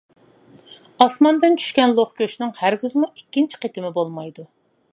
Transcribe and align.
ئاسماندىن 1.05 1.57
چۈشكەن 1.63 1.93
لوق 1.99 2.15
گۆشنىڭ 2.21 2.53
ھەرگىزمۇ 2.63 3.11
ئىككىنچى 3.11 3.61
قېتىمى 3.67 3.93
بولمايدۇ. 3.99 4.47